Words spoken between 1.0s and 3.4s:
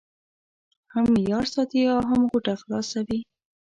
معیار ساتي او هم غوټه خلاصوي.